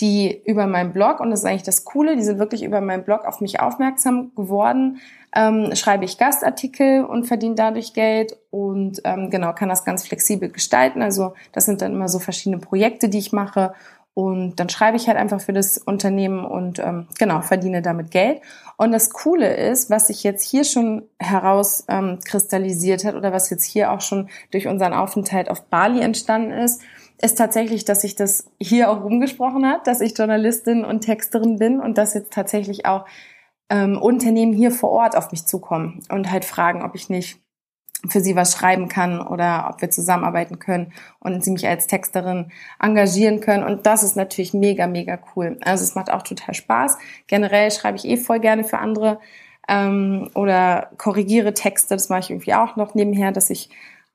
die 0.02 0.42
über 0.46 0.68
meinen 0.68 0.92
Blog, 0.92 1.20
und 1.20 1.30
das 1.30 1.42
ist 1.42 1.46
eigentlich 1.46 1.64
das 1.64 1.86
Coole, 1.86 2.16
die 2.16 2.24
sind 2.24 2.40
wirklich 2.40 2.64
über 2.64 2.82
meinen 2.82 3.04
Blog 3.04 3.26
auf 3.26 3.42
mich 3.42 3.60
aufmerksam 3.60 4.32
geworden, 4.36 5.00
ähm, 5.36 5.76
schreibe 5.76 6.06
ich 6.06 6.18
Gastartikel 6.18 7.06
und 7.06 7.26
verdiene 7.26 7.56
dadurch 7.56 7.94
Geld 7.94 8.38
und 8.50 9.02
ähm, 9.04 9.30
genau, 9.30 9.54
kann 9.54 9.70
das 9.70 9.86
ganz 9.86 10.06
flexibel 10.06 10.50
gestalten. 10.50 11.02
Also 11.02 11.34
das 11.52 11.66
sind 11.66 11.82
dann 11.82 11.94
immer 11.94 12.08
so 12.08 12.20
verschiedene 12.20 12.60
Projekte, 12.60 13.10
die 13.10 13.20
ich 13.20 13.32
mache 13.32 13.74
und 14.16 14.60
dann 14.60 14.70
schreibe 14.70 14.96
ich 14.96 15.08
halt 15.08 15.18
einfach 15.18 15.42
für 15.42 15.54
das 15.54 15.80
Unternehmen 15.80 16.46
und 16.46 16.78
ähm, 16.78 17.08
genau, 17.18 17.42
verdiene 17.42 17.82
damit 17.82 18.12
Geld. 18.12 18.42
Und 18.78 18.92
das 18.92 19.10
Coole 19.10 19.56
ist, 19.56 19.90
was 19.90 20.08
sich 20.08 20.24
jetzt 20.24 20.44
hier 20.48 20.64
schon 20.64 21.04
herauskristallisiert 21.20 23.04
ähm, 23.04 23.08
hat 23.08 23.16
oder 23.16 23.34
was 23.34 23.50
jetzt 23.50 23.64
hier 23.64 23.92
auch 23.92 24.02
schon 24.02 24.30
durch 24.52 24.68
unseren 24.68 24.94
Aufenthalt 24.94 25.50
auf 25.50 25.64
Bali 25.66 26.02
entstanden 26.02 26.52
ist, 26.52 26.82
ist 27.22 27.38
tatsächlich, 27.38 27.86
dass 27.86 28.02
sich 28.02 28.16
das 28.16 28.50
hier 28.60 28.92
auch 28.92 29.04
rumgesprochen 29.04 29.66
hat, 29.68 29.88
dass 29.88 30.02
ich 30.02 30.18
Journalistin 30.18 30.84
und 30.84 31.02
Texterin 31.02 31.58
bin 31.58 31.80
und 31.80 31.98
dass 31.98 32.14
jetzt 32.14 32.34
tatsächlich 32.34 32.86
auch 32.86 33.06
ähm, 33.70 33.98
Unternehmen 34.02 34.54
hier 34.54 34.72
vor 34.72 34.90
Ort 34.90 35.16
auf 35.16 35.32
mich 35.32 35.46
zukommen 35.46 36.04
und 36.10 36.32
halt 36.32 36.46
fragen, 36.46 36.84
ob 36.84 36.96
ich 36.96 37.10
nicht 37.10 37.40
für 38.08 38.20
sie 38.20 38.36
was 38.36 38.54
schreiben 38.54 38.90
kann 38.90 39.26
oder 39.26 39.70
ob 39.74 39.82
wir 39.82 39.90
zusammenarbeiten 39.90 40.60
können 40.60 40.92
und 41.20 41.44
sie 41.44 41.52
mich 41.52 41.68
als 41.68 41.88
Texterin 41.88 42.52
engagieren 42.80 43.40
können. 43.40 43.64
Und 43.64 43.86
das 43.86 44.04
ist 44.04 44.18
natürlich 44.18 44.54
mega, 44.54 44.88
mega 44.88 45.18
cool. 45.36 45.58
Also 45.64 45.84
es 45.84 45.96
macht 45.96 46.12
auch 46.12 46.24
total 46.24 46.54
Spaß. 46.54 46.98
Generell 47.28 47.72
schreibe 47.72 47.98
ich 47.98 48.06
eh 48.06 48.18
voll 48.18 48.40
gerne 48.40 48.66
für 48.66 48.80
andere 48.80 49.20
ähm, 49.70 50.30
oder 50.36 50.90
korrigiere 50.98 51.54
Texte. 51.54 51.96
Das 51.96 52.10
mache 52.10 52.20
ich 52.20 52.30
irgendwie 52.32 52.54
auch 52.54 52.76
noch 52.76 52.94
nebenher, 52.94 53.32
dass 53.32 53.50
ich 53.50 53.70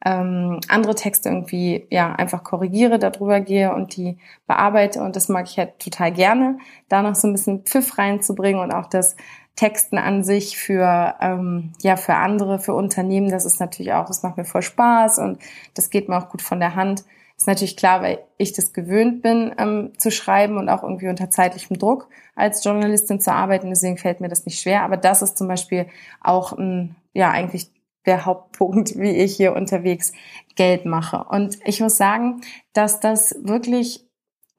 ähm, 0.05 0.61
andere 0.69 0.95
Texte 0.95 1.29
irgendwie 1.29 1.87
ja 1.91 2.13
einfach 2.13 2.45
korrigiere, 2.45 2.99
darüber 2.99 3.41
gehe 3.41 3.75
und 3.75 3.97
die 3.97 4.19
bearbeite 4.47 5.03
und 5.03 5.17
das 5.17 5.29
mag 5.29 5.47
ich 5.49 5.59
halt 5.59 5.79
total 5.81 6.13
gerne, 6.13 6.59
da 6.89 7.03
noch 7.03 7.15
so 7.15 7.27
ein 7.27 7.33
bisschen 7.33 7.65
Pfiff 7.65 7.99
reinzubringen 7.99 8.61
und 8.61 8.73
auch 8.73 8.87
das 8.87 9.17
Texten 9.57 9.99
an 9.99 10.23
sich 10.23 10.57
für 10.57 11.17
ähm, 11.21 11.73
ja 11.83 11.97
für 11.97 12.15
andere, 12.15 12.61
für 12.61 12.75
Unternehmen, 12.75 13.29
das 13.29 13.45
ist 13.45 13.59
natürlich 13.59 13.93
auch, 13.93 14.07
das 14.07 14.23
macht 14.23 14.37
mir 14.37 14.45
voll 14.45 14.63
Spaß 14.63 15.19
und 15.19 15.41
das 15.75 15.91
geht 15.91 16.09
mir 16.09 16.17
auch 16.17 16.29
gut 16.29 16.43
von 16.43 16.61
der 16.61 16.77
Hand. 16.77 17.05
Ist 17.37 17.47
natürlich 17.47 17.77
klar, 17.77 18.03
weil 18.03 18.19
ich 18.37 18.53
das 18.53 18.73
gewöhnt 18.73 19.23
bin 19.23 19.55
ähm, 19.59 19.93
zu 19.97 20.11
schreiben 20.11 20.59
und 20.59 20.69
auch 20.69 20.83
irgendwie 20.83 21.09
unter 21.09 21.31
zeitlichem 21.31 21.79
Druck 21.79 22.09
als 22.35 22.65
Journalistin 22.65 23.21
zu 23.21 23.33
arbeiten, 23.33 23.69
deswegen 23.69 23.97
fällt 23.97 24.21
mir 24.21 24.29
das 24.29 24.45
nicht 24.47 24.61
schwer. 24.61 24.83
Aber 24.83 24.97
das 24.97 25.23
ist 25.23 25.39
zum 25.39 25.49
Beispiel 25.49 25.87
auch 26.21 26.53
ein, 26.53 26.95
ja 27.13 27.31
eigentlich 27.31 27.71
der 28.09 28.27
Hauptpunkt, 28.27 28.99
wie 28.99 29.11
ich 29.11 29.37
hier 29.37 29.55
unterwegs 29.55 30.13
Geld 30.57 30.85
mache. 30.87 31.25
Und 31.29 31.59
ich 31.65 31.81
muss 31.81 31.97
sagen, 31.97 32.41
dass 32.73 32.99
das 32.99 33.37
wirklich 33.43 34.09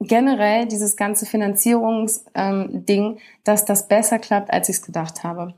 generell 0.00 0.66
dieses 0.66 0.96
ganze 0.96 1.26
Finanzierungsding, 1.26 2.24
ähm, 2.34 3.18
dass 3.44 3.66
das 3.66 3.88
besser 3.88 4.18
klappt, 4.18 4.50
als 4.50 4.70
ich 4.70 4.76
es 4.76 4.82
gedacht 4.82 5.24
habe. 5.24 5.54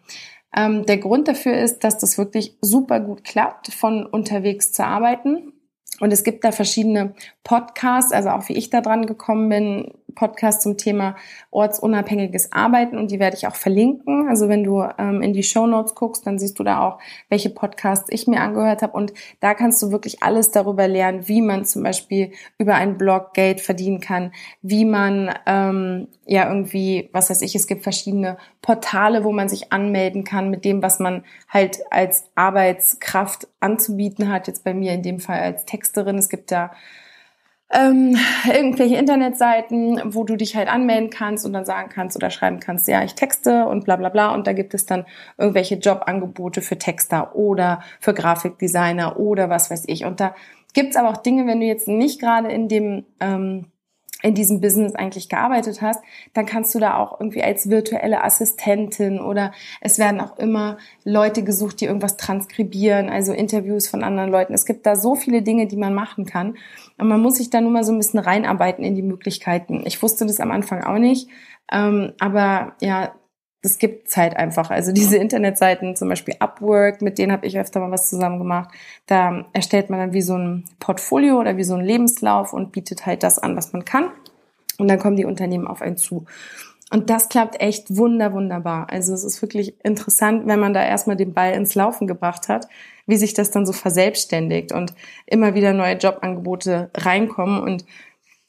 Ähm, 0.57 0.85
der 0.85 0.99
Grund 0.99 1.29
dafür 1.29 1.57
ist, 1.57 1.85
dass 1.85 1.99
das 1.99 2.19
wirklich 2.19 2.59
super 2.61 2.99
gut 2.99 3.25
klappt, 3.25 3.73
von 3.73 4.05
unterwegs 4.05 4.73
zu 4.73 4.85
arbeiten. 4.85 5.53
Und 6.01 6.13
es 6.13 6.25
gibt 6.25 6.45
da 6.45 6.51
verschiedene 6.51 7.15
Podcasts, 7.45 8.13
also 8.13 8.31
auch 8.31 8.49
wie 8.49 8.55
ich 8.55 8.71
da 8.71 8.81
dran 8.81 9.07
gekommen 9.07 9.49
bin, 9.49 9.95
Podcast 10.15 10.63
zum 10.63 10.77
Thema 10.77 11.17
ortsunabhängiges 11.51 12.53
Arbeiten 12.53 12.99
und 12.99 13.11
die 13.11 13.19
werde 13.19 13.37
ich 13.37 13.47
auch 13.47 13.55
verlinken. 13.55 14.29
Also 14.29 14.49
wenn 14.49 14.65
du 14.65 14.83
ähm, 14.99 15.23
in 15.23 15.33
die 15.33 15.43
Show 15.43 15.67
Notes 15.67 15.95
guckst, 15.95 16.27
dann 16.27 16.39
siehst 16.39 16.59
du 16.59 16.65
da 16.65 16.81
auch, 16.87 16.99
welche 17.29 17.51
Podcasts 17.51 18.09
ich 18.11 18.27
mir 18.27 18.41
angehört 18.41 18.83
habe 18.83 18.97
und 18.97 19.13
da 19.41 19.55
kannst 19.55 19.83
du 19.83 19.91
wirklich 19.91 20.23
alles 20.23 20.51
darüber 20.51 20.89
lernen, 20.89 21.29
wie 21.29 21.43
man 21.43 21.65
zum 21.65 21.83
Beispiel 21.83 22.33
über 22.59 22.75
einen 22.75 22.99
Blog 22.99 23.35
Geld 23.35 23.61
verdienen 23.61 24.01
kann, 24.01 24.33
wie 24.63 24.85
man 24.85 25.35
ähm, 25.47 26.09
ja 26.27 26.49
irgendwie, 26.49 27.11
was 27.13 27.31
weiß 27.31 27.43
ich, 27.43 27.55
es 27.55 27.67
gibt 27.67 27.83
verschiedene 27.83 28.37
Portale, 28.61 29.25
wo 29.25 29.33
man 29.33 29.49
sich 29.49 29.73
anmelden 29.73 30.25
kann 30.25 30.51
mit 30.51 30.65
dem, 30.65 30.83
was 30.83 30.99
man 30.99 31.25
halt 31.49 31.81
als 31.91 32.31
Arbeitskraft 32.35 33.49
anzubieten 33.61 34.31
hat. 34.31 34.47
Jetzt 34.47 34.65
bei 34.65 34.75
mir 34.75 34.93
in 34.93 35.03
dem 35.03 35.21
Fall 35.21 35.41
als 35.41 35.65
Texterin. 35.65 36.19
Es 36.19 36.29
gibt 36.29 36.51
da 36.51 36.73
ähm, 37.73 38.17
irgendwelche 38.47 38.97
Internetseiten, 38.97 40.01
wo 40.15 40.25
du 40.25 40.37
dich 40.37 40.55
halt 40.57 40.69
anmelden 40.69 41.11
kannst 41.11 41.47
und 41.47 41.53
dann 41.53 41.65
sagen 41.65 41.89
kannst 41.89 42.17
oder 42.17 42.31
schreiben 42.31 42.61
kannst, 42.61 42.87
ja, 42.87 43.03
ich 43.03 43.15
texte 43.15 43.67
und 43.67 43.85
bla 43.85 43.97
bla 43.97 44.11
bla. 44.11 44.35
Und 44.35 44.47
da 44.47 44.53
gibt 44.53 44.75
es 44.75 44.87
dann 44.87 45.07
irgendwelche 45.39 45.77
Jobangebote 45.77 46.61
für 46.61 46.79
Texter 46.79 47.35
oder 47.35 47.83
für 48.01 48.15
Grafikdesigner 48.15 49.19
oder 49.19 49.49
was 49.49 49.71
weiß 49.71 49.85
ich. 49.87 50.05
Und 50.05 50.21
da 50.21 50.35
gibt's 50.75 50.97
aber 50.97 51.11
auch 51.11 51.17
Dinge, 51.17 51.47
wenn 51.47 51.61
du 51.61 51.67
jetzt 51.67 51.89
nicht 51.89 52.21
gerade 52.21 52.49
in 52.49 52.69
dem 52.69 53.05
ähm, 53.21 53.67
in 54.23 54.35
diesem 54.35 54.61
Business 54.61 54.95
eigentlich 54.95 55.29
gearbeitet 55.29 55.83
hast, 55.83 56.01
dann 56.33 56.47
kannst 56.47 56.75
du 56.75 56.79
da 56.79 56.97
auch 56.97 57.21
irgendwie 57.21 57.43
als 57.43 57.69
virtuelle 57.69 58.23
Assistentin 58.23 59.21
oder 59.21 59.53
es 59.81 59.99
werden 59.99 60.21
auch 60.21 60.39
immer 60.39 60.79
Leute 61.05 61.43
gesucht, 61.43 61.81
die 61.81 61.87
irgendwas 61.87 62.17
transkribieren, 62.17 63.11
also 63.11 63.33
Interviews 63.33 63.89
von 63.89 64.05
anderen 64.05 64.31
Leuten. 64.31 64.55
Es 64.55 64.65
gibt 64.65 64.87
da 64.87 64.97
so 64.97 65.15
viele 65.15 65.43
Dinge, 65.43 65.67
die 65.67 65.77
man 65.77 65.95
machen 65.95 66.25
kann. 66.25 66.57
Und 66.99 67.09
man 67.09 67.21
muss 67.21 67.37
sich 67.37 67.51
da 67.51 67.61
nur 67.61 67.73
mal 67.73 67.85
so 67.85 67.93
ein 67.93 67.99
bisschen 67.99 68.21
reinarbeiten 68.21 68.85
in 68.85 68.95
die 68.95 69.03
Möglichkeiten. 69.03 69.83
Ich 69.85 70.03
wusste 70.03 70.25
das 70.25 70.41
am 70.41 70.53
Anfang 70.53 70.85
auch 70.85 70.99
nicht. 70.99 71.29
Ähm, 71.71 72.13
aber 72.21 72.75
ja, 72.81 73.15
das 73.63 73.79
gibt's 73.79 74.17
halt 74.17 74.37
einfach. 74.37 74.71
Also 74.71 74.93
diese 74.93 75.17
Internetseiten, 75.17 75.95
zum 75.95 76.09
Beispiel 76.09 76.35
Upwork, 76.41 77.01
mit 77.01 77.19
denen 77.19 77.31
habe 77.31 77.47
ich 77.47 77.59
öfter 77.59 77.79
mal 77.79 77.93
was 77.93 78.11
zusammen 78.11 78.39
gemacht. 78.39 78.71
Da 79.07 79.47
erstellt 79.53 79.89
man 79.89 80.01
dann 80.01 80.13
wie 80.13 80.23
so 80.23 80.37
ein 80.37 80.65
Portfolio 80.81 81.39
oder 81.39 81.57
wie 81.57 81.65
so 81.65 81.75
ein 81.75 81.85
Lebenslauf 81.85 82.53
und 82.53 82.73
bietet 82.73 83.07
halt 83.07 83.23
das 83.23 83.39
an, 83.39 83.57
was 83.57 83.73
man 83.73 83.85
kann. 83.85 84.11
Und 84.79 84.89
dann 84.89 84.99
kommen 84.99 85.17
die 85.17 85.25
Unternehmen 85.25 85.69
auf 85.69 85.81
einen 85.81 85.97
zu. 85.97 86.27
Und 86.91 87.09
das 87.09 87.29
klappt 87.29 87.61
echt 87.61 87.97
wunder, 87.97 88.33
wunderbar. 88.33 88.89
Also 88.91 89.15
es 89.15 89.23
ist 89.23 89.41
wirklich 89.41 89.75
interessant, 89.85 90.47
wenn 90.47 90.61
man 90.61 90.75
da 90.75 90.85
erstmal 90.85 91.17
den 91.17 91.33
Ball 91.33 91.53
ins 91.53 91.75
Laufen 91.75 92.07
gebracht 92.07 92.49
hat, 92.49 92.67
wie 93.07 93.17
sich 93.17 93.33
das 93.33 93.51
dann 93.51 93.65
so 93.65 93.73
verselbstständigt 93.73 94.73
und 94.73 94.93
immer 95.25 95.55
wieder 95.55 95.73
neue 95.73 95.97
Jobangebote 95.97 96.91
reinkommen 96.95 97.63
und 97.63 97.85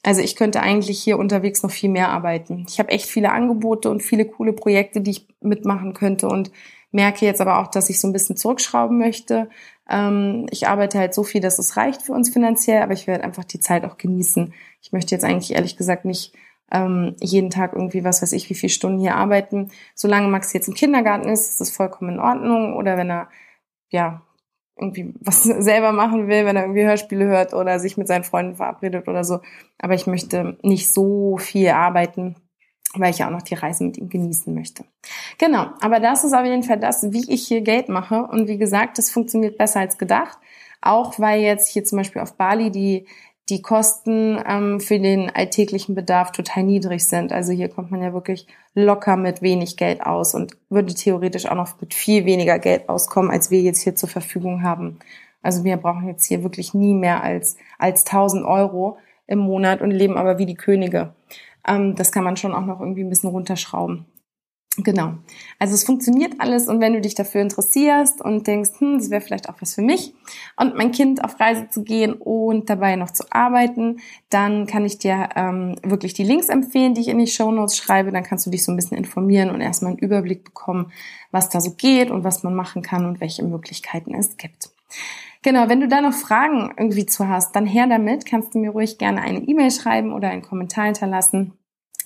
also 0.04 0.22
ich 0.22 0.36
könnte 0.36 0.62
eigentlich 0.62 1.02
hier 1.02 1.18
unterwegs 1.18 1.64
noch 1.64 1.72
viel 1.72 1.90
mehr 1.90 2.10
arbeiten. 2.10 2.66
Ich 2.68 2.80
habe 2.80 2.92
echt 2.92 3.06
viele 3.06 3.32
Angebote 3.32 3.90
und 3.90 4.04
viele 4.04 4.26
coole 4.26 4.54
Projekte, 4.54 5.02
die 5.02 5.12
ich 5.12 5.28
mitmachen 5.42 5.94
könnte 5.94 6.28
und 6.28 6.52
merke 6.92 7.26
jetzt 7.26 7.42
aber 7.42 7.60
auch, 7.60 7.68
dass 7.68 7.90
ich 7.90 8.00
so 8.00 8.08
ein 8.08 8.14
bisschen 8.14 8.36
zurückschrauben 8.36 8.98
möchte. 8.98 9.50
Ähm, 9.90 10.46
ich 10.52 10.68
arbeite 10.68 11.00
halt 11.00 11.14
so 11.14 11.24
viel, 11.24 11.42
dass 11.42 11.58
es 11.58 11.78
reicht 11.78 12.02
für 12.04 12.14
uns 12.14 12.30
finanziell, 12.30 12.82
aber 12.84 12.94
ich 12.94 13.08
werde 13.08 13.24
einfach 13.24 13.46
die 13.46 13.60
Zeit 13.60 13.86
auch 13.86 13.98
genießen. 13.98 14.54
Ich 14.82 14.92
möchte 14.92 15.16
jetzt 15.16 15.24
eigentlich 15.24 15.54
ehrlich 15.54 15.78
gesagt 15.78 16.06
nicht 16.06 16.34
ähm, 16.72 17.16
jeden 17.22 17.50
Tag 17.50 17.74
irgendwie, 17.74 18.04
was 18.04 18.22
weiß 18.22 18.34
ich, 18.34 18.50
wie 18.50 18.56
viele 18.56 18.72
Stunden 18.72 19.00
hier 19.00 19.16
arbeiten. 19.16 19.72
Solange 19.96 20.28
Max 20.28 20.54
jetzt 20.54 20.68
im 20.68 20.74
Kindergarten 20.74 21.30
ist, 21.30 21.50
ist 21.50 21.62
das 21.62 21.72
vollkommen 21.72 22.14
in 22.14 22.20
Ordnung. 22.20 22.76
Oder 22.76 22.98
wenn 22.98 23.10
er 23.10 23.30
ja 23.90 24.22
irgendwie 24.78 25.14
was 25.22 25.44
selber 25.44 25.92
machen 25.92 26.28
will, 26.28 26.46
wenn 26.46 26.56
er 26.56 26.64
irgendwie 26.64 26.86
Hörspiele 26.86 27.26
hört 27.26 27.54
oder 27.54 27.80
sich 27.80 27.98
mit 27.98 28.08
seinen 28.08 28.24
Freunden 28.24 28.56
verabredet 28.56 29.08
oder 29.08 29.24
so. 29.24 29.40
Aber 29.80 29.94
ich 29.94 30.08
möchte 30.08 30.58
nicht 30.62 30.92
so 30.92 31.38
viel 31.38 31.70
arbeiten, 31.70 32.36
weil 32.96 33.12
ich 33.12 33.20
ja 33.20 33.28
auch 33.28 33.32
noch 33.32 33.42
die 33.42 33.56
Reise 33.56 33.84
mit 33.84 33.98
ihm 33.98 34.10
genießen 34.10 34.54
möchte. 34.54 34.86
Genau, 35.38 35.68
aber 35.82 36.00
das 36.00 36.24
ist 36.24 36.34
auf 36.34 36.46
jeden 36.46 36.64
Fall 36.64 36.80
das, 36.80 37.12
wie 37.12 37.32
ich 37.32 37.48
hier 37.48 37.62
Geld 37.62 37.90
mache. 37.90 38.24
Und 38.24 38.48
wie 38.48 38.58
gesagt, 38.58 38.98
das 38.98 39.10
funktioniert 39.10 39.58
besser 39.58 39.80
als 39.80 39.98
gedacht. 39.98 40.38
Auch 40.82 41.18
weil 41.18 41.42
jetzt 41.42 41.70
hier 41.70 41.84
zum 41.86 42.00
Beispiel 42.00 42.22
auf 42.22 42.36
Bali 42.36 42.70
die 42.70 43.08
die 43.50 43.62
Kosten 43.62 44.42
ähm, 44.48 44.80
für 44.80 45.00
den 45.00 45.30
alltäglichen 45.30 45.96
Bedarf 45.96 46.32
total 46.32 46.64
niedrig 46.64 47.08
sind. 47.08 47.34
Also 47.34 47.52
hier 47.52 47.70
kommt 47.70 47.92
man 47.92 48.02
ja 48.02 48.14
wirklich 48.14 48.48
locker 48.74 49.18
mit 49.18 49.42
wenig 49.42 49.76
Geld 49.76 50.02
aus 50.02 50.34
und 50.34 50.56
würde 50.70 50.94
theoretisch 50.94 51.46
auch 51.46 51.56
noch 51.56 51.80
mit 51.82 51.94
viel 51.94 52.26
weniger 52.26 52.58
Geld 52.58 52.88
auskommen, 52.88 53.32
als 53.32 53.52
wir 53.52 53.62
jetzt 53.62 53.82
hier 53.82 53.96
zur 53.96 54.10
Verfügung 54.10 54.64
haben. 54.64 55.00
Also 55.42 55.66
wir 55.66 55.76
brauchen 55.76 56.08
jetzt 56.08 56.26
hier 56.26 56.42
wirklich 56.44 56.74
nie 56.74 56.94
mehr 56.94 57.22
als, 57.22 57.58
als 57.78 58.06
1000 58.06 58.46
Euro 58.46 58.98
im 59.28 59.40
Monat 59.40 59.82
und 59.82 59.92
leben 59.92 60.18
aber 60.18 60.38
wie 60.38 60.46
die 60.46 60.56
Könige. 60.56 61.14
Ähm, 61.68 61.96
das 61.96 62.12
kann 62.14 62.24
man 62.24 62.38
schon 62.38 62.54
auch 62.54 62.66
noch 62.66 62.80
irgendwie 62.80 63.04
ein 63.04 63.10
bisschen 63.10 63.30
runterschrauben. 63.30 64.06
Genau. 64.78 65.14
Also 65.60 65.76
es 65.76 65.84
funktioniert 65.84 66.34
alles 66.40 66.68
und 66.68 66.82
wenn 66.82 66.94
du 66.94 67.02
dich 67.02 67.14
dafür 67.14 67.42
interessierst 67.42 68.22
und 68.22 68.48
denkst, 68.48 68.72
hm, 68.80 68.98
das 68.98 69.12
wäre 69.12 69.22
vielleicht 69.22 69.48
auch 69.48 69.56
was 69.60 69.76
für 69.76 69.84
mich 69.84 70.16
und 70.58 70.76
mein 70.76 70.92
Kind 70.92 71.24
auf 71.24 71.40
Reise 71.40 71.70
zu 71.70 71.84
gehen 71.84 72.14
und 72.14 72.72
dabei 72.72 72.96
noch 72.96 73.12
zu 73.12 73.24
arbeiten, 73.30 74.00
dann 74.32 74.66
kann 74.66 74.84
ich 74.84 74.98
dir 74.98 75.30
ähm, 75.36 75.76
wirklich 75.84 76.16
die 76.16 76.24
Links 76.24 76.50
empfehlen, 76.50 76.96
die 76.96 77.02
ich 77.02 77.08
in 77.10 77.20
die 77.20 77.28
Show 77.28 77.52
Notes 77.52 77.78
schreibe. 77.78 78.12
Dann 78.12 78.24
kannst 78.24 78.48
du 78.48 78.50
dich 78.50 78.64
so 78.64 78.72
ein 78.72 78.76
bisschen 78.76 78.98
informieren 78.98 79.52
und 79.52 79.62
erstmal 79.62 79.92
einen 79.92 80.00
Überblick 80.00 80.44
bekommen, 80.44 80.92
was 81.30 81.50
da 81.50 81.62
so 81.62 81.76
geht 81.76 82.10
und 82.10 82.24
was 82.24 82.42
man 82.42 82.56
machen 82.56 82.82
kann 82.82 83.06
und 83.06 83.22
welche 83.22 83.44
Möglichkeiten 83.44 84.16
es 84.16 84.38
gibt. 84.38 84.72
Genau, 85.44 85.70
wenn 85.70 85.82
du 85.82 85.88
da 85.88 86.02
noch 86.02 86.14
Fragen 86.14 86.74
irgendwie 86.78 87.06
zu 87.06 87.28
hast, 87.28 87.56
dann 87.56 87.68
her 87.68 87.86
damit, 87.86 88.26
kannst 88.26 88.56
du 88.56 88.60
mir 88.60 88.72
ruhig 88.72 88.98
gerne 88.98 89.22
eine 89.22 89.40
E-Mail 89.40 89.70
schreiben 89.70 90.14
oder 90.14 90.30
einen 90.30 90.42
Kommentar 90.42 90.86
hinterlassen. 90.86 91.54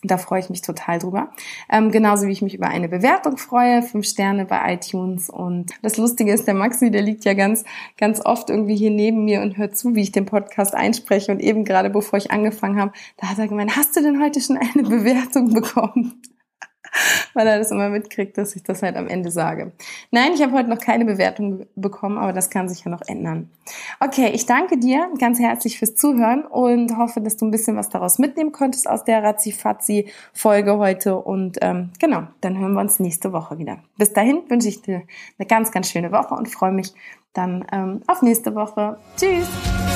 Da 0.03 0.17
freue 0.17 0.39
ich 0.39 0.49
mich 0.49 0.61
total 0.61 0.99
drüber. 0.99 1.31
Ähm, 1.69 1.91
genauso 1.91 2.27
wie 2.27 2.31
ich 2.31 2.41
mich 2.41 2.53
über 2.53 2.67
eine 2.67 2.87
Bewertung 2.87 3.37
freue, 3.37 3.81
fünf 3.81 4.05
Sterne 4.05 4.45
bei 4.45 4.73
iTunes. 4.73 5.29
Und 5.29 5.71
das 5.81 5.97
Lustige 5.97 6.31
ist, 6.31 6.47
der 6.47 6.53
Maxi, 6.53 6.91
der 6.91 7.01
liegt 7.01 7.25
ja 7.25 7.33
ganz, 7.33 7.63
ganz 7.97 8.23
oft 8.23 8.49
irgendwie 8.49 8.75
hier 8.75 8.91
neben 8.91 9.25
mir 9.25 9.41
und 9.41 9.57
hört 9.57 9.75
zu, 9.77 9.95
wie 9.95 10.01
ich 10.01 10.11
den 10.11 10.25
Podcast 10.25 10.75
einspreche. 10.75 11.31
Und 11.31 11.39
eben 11.39 11.65
gerade 11.65 11.89
bevor 11.89 12.17
ich 12.17 12.31
angefangen 12.31 12.79
habe, 12.79 12.91
da 13.17 13.29
hat 13.29 13.39
er 13.39 13.47
gemeint, 13.47 13.75
hast 13.75 13.95
du 13.95 14.01
denn 14.01 14.21
heute 14.21 14.39
schon 14.39 14.57
eine 14.57 14.83
Bewertung 14.83 15.53
bekommen? 15.53 16.21
weil 17.33 17.47
er 17.47 17.59
das 17.59 17.71
immer 17.71 17.89
mitkriegt, 17.89 18.37
dass 18.37 18.55
ich 18.55 18.63
das 18.63 18.83
halt 18.83 18.95
am 18.95 19.07
Ende 19.07 19.31
sage. 19.31 19.71
Nein, 20.11 20.31
ich 20.33 20.41
habe 20.41 20.53
heute 20.53 20.69
noch 20.69 20.79
keine 20.79 21.05
Bewertung 21.05 21.65
bekommen, 21.75 22.17
aber 22.17 22.33
das 22.33 22.49
kann 22.49 22.69
sich 22.69 22.83
ja 22.83 22.91
noch 22.91 23.01
ändern. 23.07 23.49
Okay, 23.99 24.31
ich 24.33 24.45
danke 24.45 24.77
dir 24.77 25.09
ganz 25.19 25.39
herzlich 25.39 25.79
fürs 25.79 25.95
Zuhören 25.95 26.45
und 26.45 26.97
hoffe, 26.97 27.21
dass 27.21 27.37
du 27.37 27.45
ein 27.45 27.51
bisschen 27.51 27.75
was 27.75 27.89
daraus 27.89 28.19
mitnehmen 28.19 28.51
konntest 28.51 28.89
aus 28.89 29.03
der 29.03 29.23
Razzi-Fazzi-Folge 29.23 30.77
heute. 30.77 31.17
Und 31.17 31.57
ähm, 31.61 31.91
genau, 31.99 32.23
dann 32.41 32.57
hören 32.57 32.73
wir 32.73 32.81
uns 32.81 32.99
nächste 32.99 33.33
Woche 33.33 33.57
wieder. 33.57 33.79
Bis 33.97 34.13
dahin 34.13 34.41
wünsche 34.49 34.69
ich 34.69 34.81
dir 34.81 35.03
eine 35.37 35.47
ganz, 35.47 35.71
ganz 35.71 35.89
schöne 35.89 36.11
Woche 36.11 36.33
und 36.33 36.47
freue 36.47 36.71
mich 36.71 36.93
dann 37.33 37.65
ähm, 37.71 38.01
auf 38.07 38.21
nächste 38.21 38.55
Woche. 38.55 38.97
Tschüss! 39.17 39.86